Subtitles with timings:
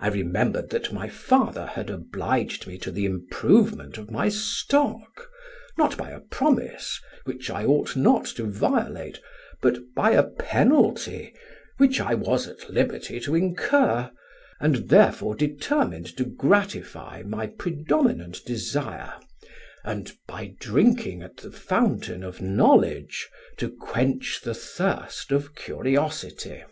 [0.00, 5.30] "I remembered that my father had obliged me to the improvement of my stock,
[5.78, 9.18] not by a promise, which I ought not to violate,
[9.62, 11.32] but by a penalty,
[11.78, 14.10] which I was at liberty to incur;
[14.60, 19.14] and therefore determined to gratify my predominant desire,
[19.84, 23.26] and, by drinking at the fountain of knowledge,
[23.56, 26.62] to quench the thirst of curiosity.